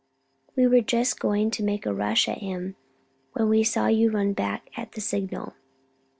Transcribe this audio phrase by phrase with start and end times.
[0.55, 2.75] We were just going to make a rush at him
[3.33, 5.53] when we saw you run back at the signal."